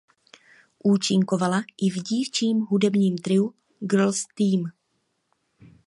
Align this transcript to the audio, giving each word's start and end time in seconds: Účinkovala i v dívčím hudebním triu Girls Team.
Účinkovala 0.83 1.63
i 1.77 1.89
v 1.89 1.95
dívčím 2.03 2.59
hudebním 2.61 3.17
triu 3.17 3.53
Girls 3.81 4.25
Team. 4.37 4.71